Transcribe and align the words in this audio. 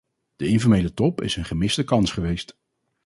De 0.35 0.45
informele 0.47 0.93
top 0.93 1.21
is 1.21 1.35
een 1.35 1.45
gemiste 1.45 1.83
kans 1.83 2.11
geweest. 2.11 2.57